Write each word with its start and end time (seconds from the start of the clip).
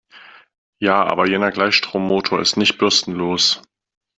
Ja, 0.79 1.03
aber 1.03 1.27
jener 1.27 1.51
Gleichstrommotor 1.51 2.41
ist 2.41 2.57
nicht 2.57 2.79
bürstenlos. 2.79 3.61